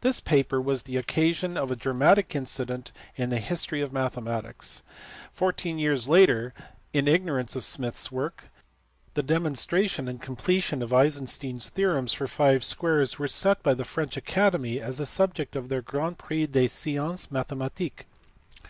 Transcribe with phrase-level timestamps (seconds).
[0.00, 4.80] This paper was the occasion of a dramatic incident in the history of mathematics.
[5.34, 6.54] Fourteen years later,
[6.94, 8.44] in ignorance of Smith s work,
[9.12, 13.84] the demonstration and completion of Eisenstein s theorems for five squares were set by the
[13.84, 18.04] French Academy as the subject of their "Grand prix des sciences mathematiques."